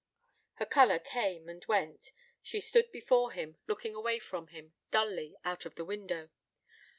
Her 0.53 0.65
colour 0.65 0.97
came 0.97 1.47
and 1.47 1.63
went: 1.67 2.11
she 2.41 2.59
stood 2.59 2.91
before 2.91 3.29
him, 3.33 3.57
looking 3.67 3.93
away 3.93 4.17
from 4.17 4.47
him, 4.47 4.73
dully, 4.89 5.35
out 5.45 5.63
of 5.63 5.75
the 5.75 5.85
window. 5.85 6.31